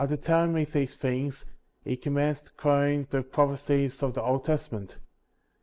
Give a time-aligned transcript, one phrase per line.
[0.03, 1.45] After telling me these things,
[1.83, 4.97] he commenced quoting the propheeies of the Old Testament.'